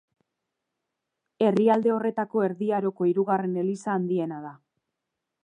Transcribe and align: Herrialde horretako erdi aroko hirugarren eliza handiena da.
Herrialde 1.47 1.93
horretako 1.97 2.43
erdi 2.47 2.71
aroko 2.79 3.09
hirugarren 3.11 3.55
eliza 3.65 3.95
handiena 3.99 4.43
da. 4.49 4.55